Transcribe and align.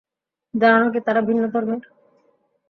জানো 0.53 0.77
নাকি 0.83 0.99
তারা 1.07 1.21
ভিন্ন 1.21 1.43
ধর্মের। 1.53 1.81